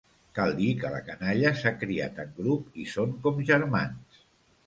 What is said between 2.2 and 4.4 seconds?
en grup i són com germans.